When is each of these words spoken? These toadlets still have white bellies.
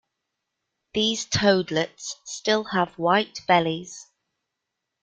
These 0.95 1.25
toadlets 1.25 2.15
still 2.25 2.63
have 2.73 2.97
white 2.97 3.41
bellies. 3.47 4.07